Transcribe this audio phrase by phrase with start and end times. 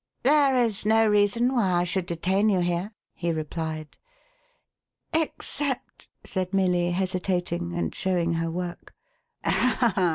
[0.23, 3.99] "There is no reason why I should detain you here," he replied.
[5.13, 8.95] "Except —"said Milly, hesitating, and showing her work."
[9.45, 10.09] Oh!